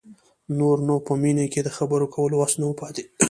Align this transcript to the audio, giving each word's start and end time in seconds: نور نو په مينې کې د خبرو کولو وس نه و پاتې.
نور 0.57 0.77
نو 0.87 0.95
په 1.07 1.13
مينې 1.21 1.45
کې 1.53 1.61
د 1.63 1.69
خبرو 1.77 2.05
کولو 2.15 2.35
وس 2.37 2.53
نه 2.61 2.65
و 2.67 2.73
پاتې. 2.81 3.03